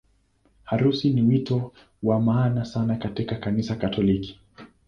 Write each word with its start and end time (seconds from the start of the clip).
Harusi 0.63 1.09
ni 1.09 1.21
wito 1.21 1.73
wa 2.03 2.19
maana 2.21 2.65
sana 2.65 2.95
katika 2.95 3.35
Kanisa 3.35 3.75
Katoliki. 3.75 4.39